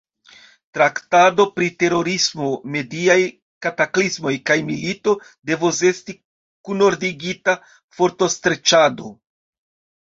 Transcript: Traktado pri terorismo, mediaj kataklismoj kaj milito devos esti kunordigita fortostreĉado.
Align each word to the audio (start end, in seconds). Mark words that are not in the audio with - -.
Traktado 0.77 1.43
pri 1.57 1.67
terorismo, 1.83 2.49
mediaj 2.77 3.19
kataklismoj 3.67 4.33
kaj 4.51 4.57
milito 4.71 5.15
devos 5.51 5.83
esti 5.93 6.17
kunordigita 6.71 7.61
fortostreĉado. 8.01 9.17